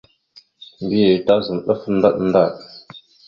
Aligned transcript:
Mbiyez 0.83 1.21
tazam 1.25 1.59
ɗaf 1.67 1.81
ndaɗ 1.95 2.15
ndaɗ. 2.27 2.51